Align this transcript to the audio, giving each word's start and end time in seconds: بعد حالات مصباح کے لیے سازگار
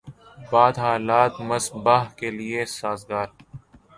بعد 0.51 0.75
حالات 0.83 1.33
مصباح 1.49 2.03
کے 2.19 2.29
لیے 2.37 2.61
سازگار 2.77 3.27